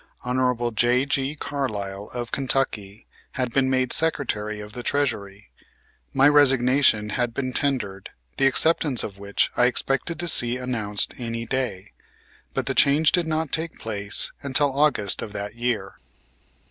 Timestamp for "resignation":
6.27-7.09